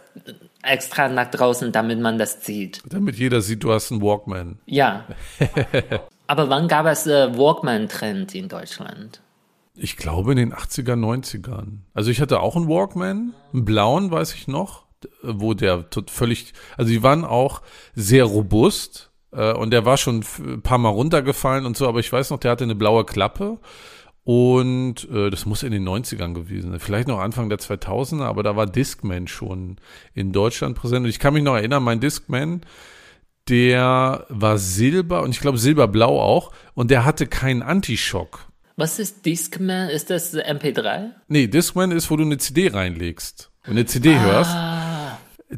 [0.63, 2.83] extra nach draußen, damit man das sieht.
[2.89, 4.59] Damit jeder sieht, du hast einen Walkman.
[4.67, 5.07] Ja.
[6.27, 9.21] Aber wann gab es äh, Walkman-Trend in Deutschland?
[9.75, 11.81] Ich glaube in den 80er, 90ern.
[11.95, 14.87] Also ich hatte auch einen Walkman, einen blauen, weiß ich noch,
[15.23, 17.63] wo der völlig, also die waren auch
[17.95, 22.31] sehr robust und der war schon ein paar Mal runtergefallen und so, aber ich weiß
[22.31, 23.59] noch, der hatte eine blaue Klappe
[24.27, 28.43] und äh, das muss in den 90ern gewesen sein, vielleicht noch Anfang der 2000er, aber
[28.43, 29.77] da war Discman schon
[30.15, 31.05] in Deutschland präsent.
[31.05, 32.63] Und ich kann mich noch erinnern, mein Discman,
[33.49, 38.49] der war silber und ich glaube silberblau auch und der hatte keinen Antischock.
[38.75, 39.91] Was ist Discman?
[39.91, 41.11] Ist das MP3?
[41.29, 44.21] Nee, Discman ist, wo du eine CD reinlegst und eine CD ah.
[44.23, 44.86] hörst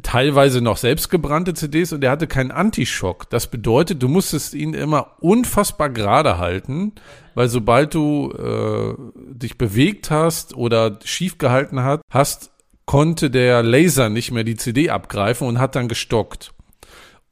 [0.03, 3.29] teilweise noch selbstgebrannte CDs und er hatte keinen Antischock.
[3.29, 6.93] Das bedeutet, du musstest ihn immer unfassbar gerade halten,
[7.33, 8.95] weil sobald du äh,
[9.33, 12.51] dich bewegt hast oder schief gehalten hat, hast,
[12.85, 16.53] konnte der Laser nicht mehr die CD abgreifen und hat dann gestockt.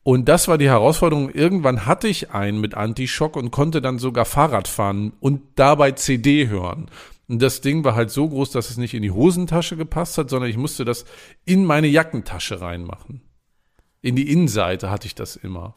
[0.03, 1.29] Und das war die Herausforderung.
[1.29, 6.47] Irgendwann hatte ich einen mit Antischock und konnte dann sogar Fahrrad fahren und dabei CD
[6.47, 6.89] hören.
[7.27, 10.29] Und das Ding war halt so groß, dass es nicht in die Hosentasche gepasst hat,
[10.29, 11.05] sondern ich musste das
[11.45, 13.21] in meine Jackentasche reinmachen.
[14.01, 15.75] In die Innenseite hatte ich das immer.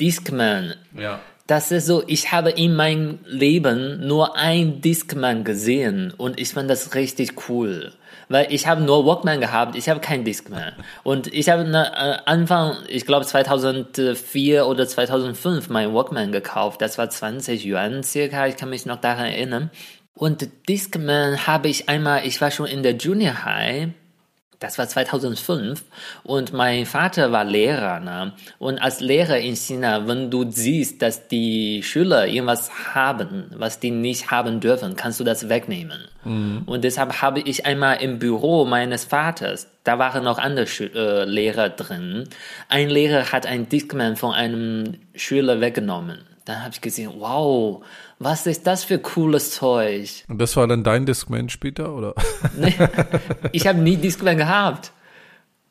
[0.00, 0.74] Discman.
[0.98, 1.20] Ja.
[1.46, 6.68] Das ist so, ich habe in meinem Leben nur ein Discman gesehen und ich fand
[6.68, 7.92] das richtig cool.
[8.28, 10.72] Weil ich habe nur Walkman gehabt, ich habe kein Discman.
[11.04, 16.82] Und ich habe äh, Anfang, ich glaube 2004 oder 2005 mein Walkman gekauft.
[16.82, 19.70] Das war 20 Yuan circa, ich kann mich noch daran erinnern.
[20.16, 23.90] Und Discman habe ich einmal, ich war schon in der Junior High,
[24.60, 25.84] das war 2005
[26.22, 28.00] und mein Vater war Lehrer.
[28.00, 28.32] Ne?
[28.58, 33.90] Und als Lehrer in China, wenn du siehst, dass die Schüler irgendwas haben, was die
[33.90, 36.08] nicht haben dürfen, kannst du das wegnehmen.
[36.24, 36.62] Mhm.
[36.64, 41.24] Und deshalb habe ich einmal im Büro meines Vaters, da waren noch andere Schü äh,
[41.24, 42.24] Lehrer drin,
[42.70, 47.84] ein Lehrer hat ein Discman von einem Schüler weggenommen Dann habe ich gesehen, wow,
[48.18, 50.24] was ist das für cooles Zeug?
[50.28, 52.14] Und das war dann dein Discman später, oder?
[52.56, 52.74] Nee,
[53.52, 54.92] ich habe nie Discman gehabt.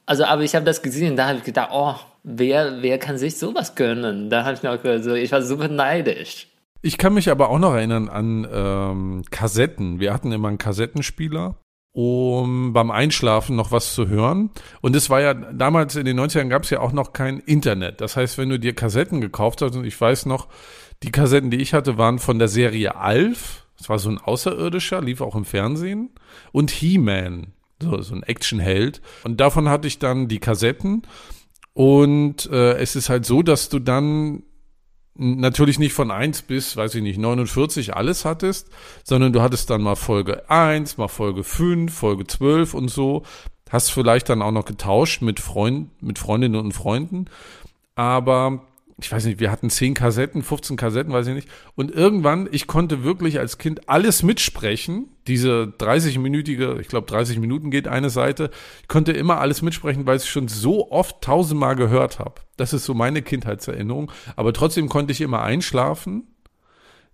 [0.05, 3.37] Also, aber ich habe das gesehen, da habe ich gedacht, oh, wer, wer kann sich
[3.37, 4.29] sowas gönnen?
[4.29, 6.47] Da habe ich noch, also, ich war super neidisch.
[6.83, 9.99] Ich kann mich aber auch noch erinnern an ähm, Kassetten.
[9.99, 11.55] Wir hatten immer einen Kassettenspieler,
[11.93, 14.51] um beim Einschlafen noch was zu hören.
[14.81, 18.01] Und es war ja damals in den 90ern gab es ja auch noch kein Internet.
[18.01, 20.47] Das heißt, wenn du dir Kassetten gekauft hast, und ich weiß noch,
[21.03, 23.65] die Kassetten, die ich hatte, waren von der Serie Alf.
[23.77, 26.09] Das war so ein Außerirdischer, lief auch im Fernsehen.
[26.51, 29.01] Und He-Man, so, so ein Actionheld.
[29.23, 31.03] Und davon hatte ich dann die Kassetten.
[31.73, 34.43] Und äh, es ist halt so, dass du dann
[35.15, 38.69] natürlich nicht von 1 bis, weiß ich nicht, 49 alles hattest,
[39.03, 43.23] sondern du hattest dann mal Folge 1, mal Folge 5, Folge 12 und so.
[43.69, 47.25] Hast vielleicht dann auch noch getauscht mit Freund, mit Freundinnen und Freunden.
[47.95, 48.65] Aber
[48.97, 51.49] ich weiß nicht, wir hatten 10 Kassetten, 15 Kassetten, weiß ich nicht.
[51.75, 55.09] Und irgendwann, ich konnte wirklich als Kind alles mitsprechen.
[55.27, 58.51] Diese 30-minütige, ich glaube 30 Minuten geht eine Seite.
[58.81, 62.35] Ich konnte immer alles mitsprechen, weil ich es schon so oft tausendmal gehört habe.
[62.55, 64.11] Das ist so meine Kindheitserinnerung.
[64.37, 66.27] Aber trotzdem konnte ich immer einschlafen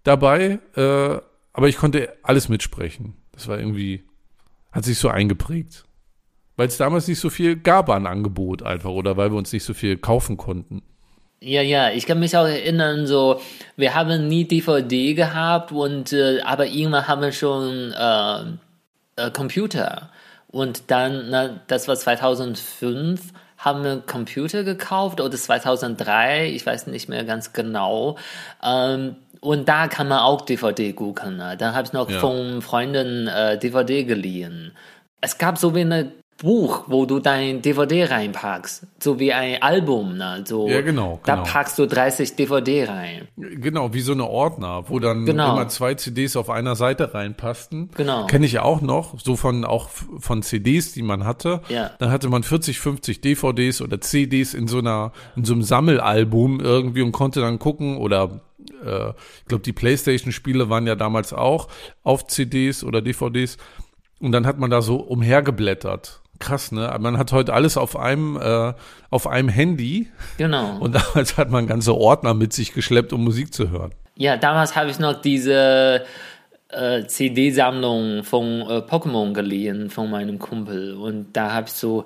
[0.04, 0.60] dabei.
[0.76, 1.18] Äh,
[1.54, 3.16] aber ich konnte alles mitsprechen.
[3.32, 4.04] Das war irgendwie,
[4.72, 5.86] hat sich so eingeprägt.
[6.58, 9.64] Weil es damals nicht so viel gab an Angebot einfach oder weil wir uns nicht
[9.64, 10.84] so viel kaufen konnten.
[11.44, 13.42] Ja, ja, ich kann mich auch erinnern, so,
[13.76, 18.42] wir haben nie DVD gehabt und, äh, aber irgendwann haben wir schon äh,
[19.16, 20.12] äh, Computer.
[20.50, 27.10] Und dann, na, das war 2005, haben wir Computer gekauft oder 2003, ich weiß nicht
[27.10, 28.18] mehr ganz genau.
[28.64, 31.38] Ähm, und da kann man auch DVD gucken.
[31.38, 31.58] Ne?
[31.58, 32.20] Da habe ich noch ja.
[32.20, 34.74] von Freunden äh, DVD geliehen.
[35.22, 40.44] Es gab so eine Buch, wo du dein DVD reinpackst, so wie ein Album, ne?
[40.48, 41.22] So, ja, genau, genau.
[41.24, 43.28] Da packst du 30 DVD rein.
[43.38, 45.54] Genau, wie so eine Ordner, wo dann genau.
[45.54, 47.92] immer zwei CDs auf einer Seite reinpassten.
[47.96, 48.26] Genau.
[48.26, 51.62] Kenne ich auch noch, so von auch von CDs, die man hatte.
[51.70, 51.92] Ja.
[52.00, 56.60] Dann hatte man 40, 50 DVDs oder CDs in so einer in so einem Sammelalbum
[56.60, 58.42] irgendwie und konnte dann gucken oder
[58.84, 61.68] äh, ich glaube die PlayStation Spiele waren ja damals auch
[62.04, 63.58] auf CDs oder DVDs
[64.20, 66.94] und dann hat man da so umhergeblättert krass, ne?
[67.00, 68.74] Man hat heute alles auf einem, äh,
[69.10, 70.10] auf einem Handy.
[70.38, 70.78] Genau.
[70.80, 73.92] Und damals hat man ganze Ordner mit sich geschleppt, um Musik zu hören.
[74.16, 76.04] Ja, damals habe ich noch diese
[76.70, 80.96] äh, CD-Sammlung von äh, Pokémon geliehen von meinem Kumpel.
[80.96, 82.06] Und da habe ich so,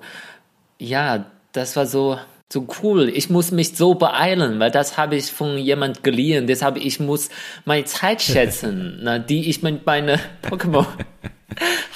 [0.78, 2.18] ja, das war so,
[2.52, 3.08] so cool.
[3.08, 6.46] Ich muss mich so beeilen, weil das habe ich von jemand geliehen.
[6.46, 7.28] Deshalb ich muss
[7.64, 10.86] meine Zeit schätzen, ne, die ich mit meinen Pokémon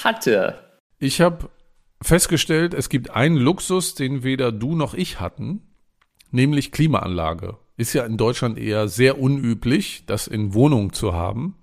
[0.03, 0.55] hatte.
[0.99, 1.49] Ich habe
[2.03, 5.63] festgestellt, es gibt einen Luxus, den weder du noch ich hatten,
[6.31, 7.59] nämlich Klimaanlage.
[7.77, 11.57] Ist ja in Deutschland eher sehr unüblich, das in Wohnungen zu haben.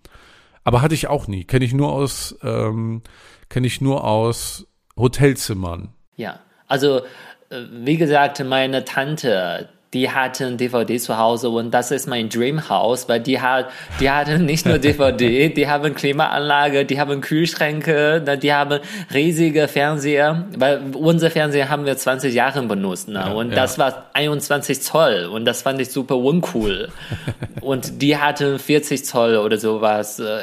[0.63, 1.43] Aber hatte ich auch nie.
[1.43, 3.01] Kenne ich nur aus, ähm,
[3.49, 5.93] kenne ich nur aus Hotelzimmern.
[6.15, 7.01] Ja, also
[7.49, 13.07] äh, wie gesagt, meine Tante, die hatten DVD zu Hause und das ist mein Dreamhouse,
[13.07, 13.69] weil die hat,
[13.99, 18.79] die hatten nicht nur DVD, die haben Klimaanlage, die haben Kühlschränke, ne, die haben
[19.13, 23.55] riesige Fernseher, weil unser Fernseher haben wir 20 Jahre benutzt, ne, ja, und ja.
[23.55, 26.89] das war 21 Zoll und das fand ich super uncool.
[27.61, 30.41] und die hatten 40 Zoll oder sowas äh,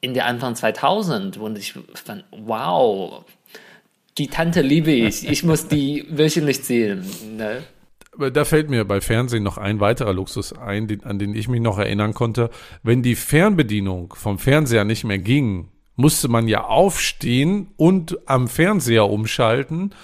[0.00, 3.24] in der Anfang 2000 und ich fand, wow,
[4.18, 5.26] die Tante liebe ich.
[5.28, 7.08] Ich muss die wöchentlich sehen.
[7.36, 7.62] Ne?
[8.18, 11.60] Da fällt mir bei Fernsehen noch ein weiterer Luxus ein, den, an den ich mich
[11.60, 12.50] noch erinnern konnte.
[12.82, 19.08] Wenn die Fernbedienung vom Fernseher nicht mehr ging, musste man ja aufstehen und am Fernseher
[19.08, 19.94] umschalten.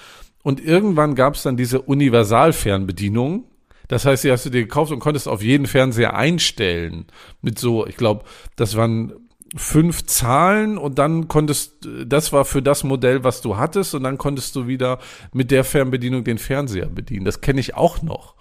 [0.42, 3.44] Und irgendwann gab es dann diese Universalfernbedienung.
[3.88, 7.06] Das heißt, die hast du dir gekauft und konntest auf jeden Fernseher einstellen.
[7.42, 8.24] Mit so, ich glaube,
[8.56, 9.12] das waren
[9.56, 14.18] fünf Zahlen und dann konntest, das war für das Modell, was du hattest und dann
[14.18, 14.98] konntest du wieder
[15.32, 17.24] mit der Fernbedienung den Fernseher bedienen.
[17.24, 18.34] Das kenne ich auch noch.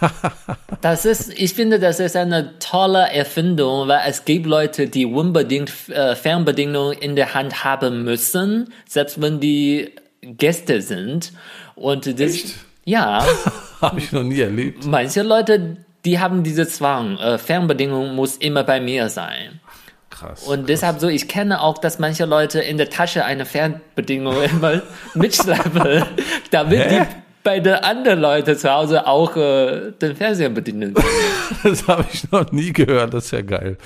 [0.80, 5.70] das ist, ich finde, das ist eine tolle Erfindung, weil es gibt Leute, die unbedingt
[5.90, 9.92] äh, Fernbedienung in der Hand haben müssen, selbst wenn die
[10.22, 11.32] Gäste sind.
[11.74, 12.54] Und das, Echt?
[12.84, 13.24] ja,
[13.82, 14.86] habe ich noch nie erlebt.
[14.86, 19.60] Manche Leute, die haben diese Zwang, äh, Fernbedienung muss immer bei mir sein.
[20.18, 20.44] Krass.
[20.44, 20.66] Und krass.
[20.66, 24.82] deshalb so, ich kenne auch, dass manche Leute in der Tasche eine Fernbedienung immer
[25.14, 26.04] mitschleppen,
[26.50, 27.00] damit Hä?
[27.00, 31.06] die bei den anderen Leuten zu Hause auch äh, den Fernseher bedienen können.
[31.62, 33.14] Das habe ich noch nie gehört.
[33.14, 33.78] Das ist ja geil.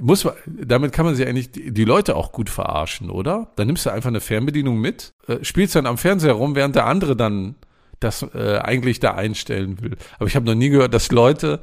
[0.00, 3.52] Muss man, damit kann man sich eigentlich die, die Leute auch gut verarschen, oder?
[3.54, 6.86] Dann nimmst du einfach eine Fernbedienung mit, äh, spielst dann am Fernseher rum, während der
[6.86, 7.54] andere dann
[8.00, 9.96] das äh, eigentlich da einstellen will.
[10.18, 11.60] Aber ich habe noch nie gehört, dass Leute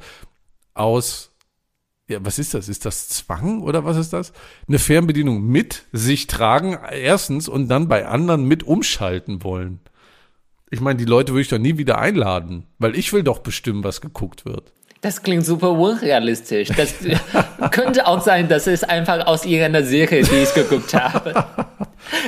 [0.72, 1.29] aus
[2.10, 2.68] ja, was ist das?
[2.68, 4.32] Ist das Zwang oder was ist das?
[4.68, 9.80] Eine Fernbedienung mit sich tragen, erstens, und dann bei anderen mit umschalten wollen.
[10.70, 13.84] Ich meine, die Leute würde ich doch nie wieder einladen, weil ich will doch bestimmen,
[13.84, 14.72] was geguckt wird.
[15.02, 16.68] Das klingt super unrealistisch.
[16.76, 16.94] Das
[17.70, 21.44] könnte auch sein, dass es einfach aus irgendeiner Serie, die ich geguckt habe.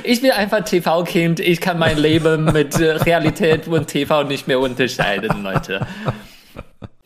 [0.04, 1.40] Ich bin einfach TV-Kind.
[1.40, 5.86] Ich kann mein Leben mit Realität und TV nicht mehr unterscheiden, Leute.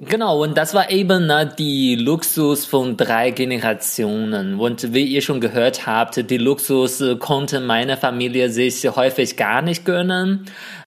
[0.09, 4.61] Genau, und das war eben ne, die Luxus von drei Generationen.
[4.61, 9.84] Und wie ihr schon gehört habt, die Luxus konnte meine Familie sich häufig gar nicht
[9.84, 10.46] gönnen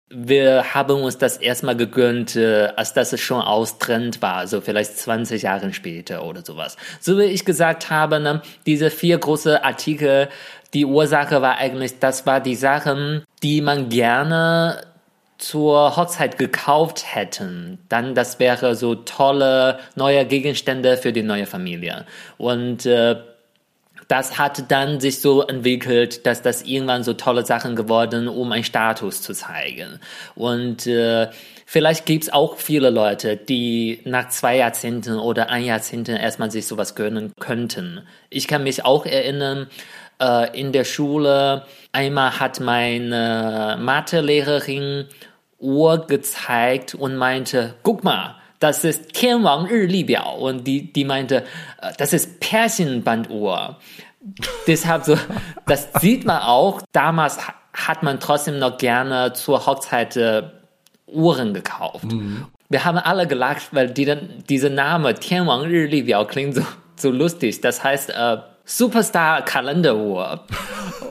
[0.09, 5.43] wir haben uns das erstmal gegönnt, äh, als das schon austrend war, so vielleicht 20
[5.43, 6.77] Jahre später oder sowas.
[6.99, 10.27] So wie ich gesagt habe, ne, diese vier große Artikel,
[10.73, 14.81] die Ursache war eigentlich, das war die Sachen, die man gerne
[15.39, 22.05] zur Hochzeit gekauft hätten, dann das wäre so tolle neue Gegenstände für die neue Familie.
[22.37, 23.15] Und äh,
[24.09, 28.63] das hat dann sich so entwickelt, dass das irgendwann so tolle Sachen geworden, um einen
[28.63, 29.99] Status zu zeigen.
[30.35, 31.29] Und äh,
[31.65, 36.95] vielleicht gibt's auch viele Leute, die nach zwei Jahrzehnten oder ein Jahrzehnten erstmal sich sowas
[36.95, 38.01] gönnen könnten.
[38.29, 39.67] Ich kann mich auch erinnern,
[40.19, 45.05] äh, in der Schule, einmal hat meine Mathelehrerin
[45.59, 51.43] Uhr gezeigt und meinte, guck mal, das ist Tianwang Libiao und die, die meinte,
[51.81, 53.77] äh, das ist Pärchenbanduhr.
[54.67, 55.17] Deshalb so,
[55.65, 56.81] das sieht man auch.
[56.91, 57.37] Damals
[57.73, 60.43] hat man trotzdem noch gerne zur Hochzeit äh,
[61.07, 62.05] Uhren gekauft.
[62.05, 62.47] Mhm.
[62.67, 64.15] Wir haben alle gelacht, weil die,
[64.47, 66.61] dieser Name Tianwang Libiao klingt so,
[66.95, 67.61] so lustig.
[67.61, 70.45] Das heißt äh, Superstar Kalenderuhr.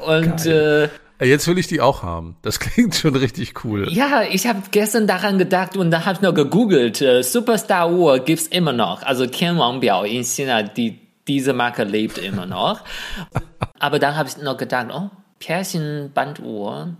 [0.06, 0.88] Und äh,
[1.20, 2.36] Jetzt will ich die auch haben.
[2.42, 3.88] Das klingt schon richtig cool.
[3.92, 7.00] Ja, ich habe gestern daran gedacht und da habe ich noch gegoogelt.
[7.00, 9.02] Äh, Superstar Uhr gibt's immer noch.
[9.02, 12.80] Also Tianwang Biao in China, die, diese Marke lebt immer noch.
[13.78, 15.10] Aber dann habe ich noch gedacht, oh,
[15.40, 16.96] Pärchenbanduhr.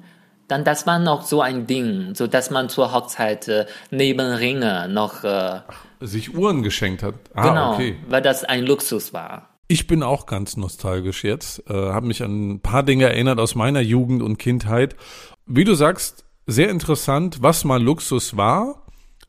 [0.48, 4.88] Dann das war noch so ein Ding, so dass man zur Hochzeit äh, neben Ringe
[4.88, 5.60] noch äh,
[6.00, 7.14] sich Uhren geschenkt hat.
[7.34, 7.96] Ah, genau, okay.
[8.08, 9.57] weil das ein Luxus war.
[9.70, 13.54] Ich bin auch ganz nostalgisch jetzt, äh, habe mich an ein paar Dinge erinnert aus
[13.54, 14.96] meiner Jugend und Kindheit.
[15.44, 18.86] Wie du sagst, sehr interessant, was mal Luxus war,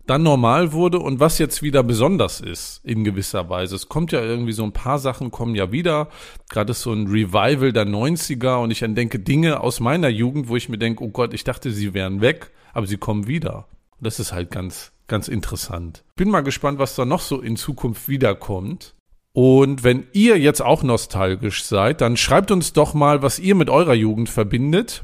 [0.08, 3.76] dann normal wurde und was jetzt wieder besonders ist in gewisser Weise.
[3.76, 6.08] Es kommt ja irgendwie so ein paar Sachen kommen ja wieder.
[6.50, 10.56] Gerade ist so ein Revival der 90er und ich entdenke Dinge aus meiner Jugend, wo
[10.56, 13.68] ich mir denke, oh Gott, ich dachte, sie wären weg, aber sie kommen wieder.
[13.98, 16.06] Und das ist halt ganz, ganz interessant.
[16.16, 18.96] Bin mal gespannt, was da noch so in Zukunft wiederkommt.
[19.34, 23.70] Und wenn ihr jetzt auch nostalgisch seid, dann schreibt uns doch mal, was ihr mit
[23.70, 25.04] eurer Jugend verbindet.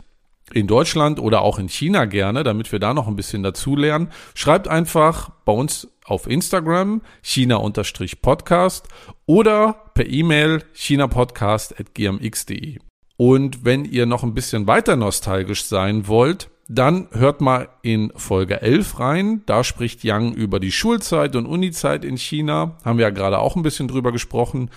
[0.54, 4.12] In Deutschland oder auch in China gerne, damit wir da noch ein bisschen dazulernen.
[4.36, 8.88] Schreibt einfach bei uns auf Instagram china-podcast
[9.26, 12.78] oder per E-Mail chinapodcast.gmx.de.
[13.18, 18.62] Und wenn ihr noch ein bisschen weiter nostalgisch sein wollt, dann hört mal in Folge
[18.62, 19.44] 11 rein.
[19.46, 22.78] Da spricht Yang über die Schulzeit und Unizeit in China.
[22.84, 24.72] Haben wir ja gerade auch ein bisschen drüber gesprochen.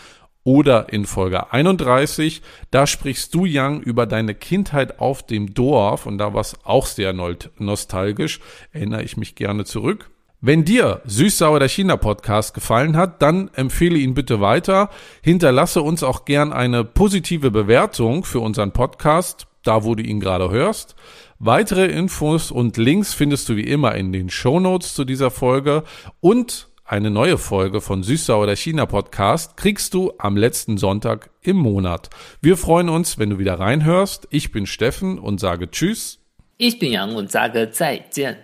[0.45, 6.07] Oder in Folge 31, da sprichst du, Yang, über deine Kindheit auf dem Dorf.
[6.07, 8.41] Und da war es auch sehr nostalgisch.
[8.73, 10.11] Erinnere ich mich gerne zurück.
[10.41, 14.89] Wenn dir Süßsauer der China Podcast gefallen hat, dann empfehle ihn bitte weiter.
[15.21, 20.51] Hinterlasse uns auch gern eine positive Bewertung für unseren Podcast, da wo du ihn gerade
[20.51, 20.95] hörst.
[21.41, 25.85] Weitere Infos und Links findest du wie immer in den Show Notes zu dieser Folge
[26.19, 31.57] und eine neue Folge von Süßsauer der China Podcast kriegst du am letzten Sonntag im
[31.57, 32.11] Monat.
[32.41, 34.27] Wir freuen uns, wenn du wieder reinhörst.
[34.31, 36.19] Ich bin Steffen und sage Tschüss.
[36.57, 38.37] Ich bin Yang und sage 再见.